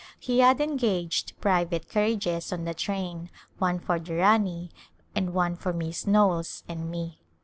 [0.19, 4.71] He had engaged private carriages on the train, one for the Rani
[5.13, 7.19] and one for Miss Knowles and me.